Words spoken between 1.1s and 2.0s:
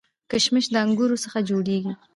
څخه جوړیږي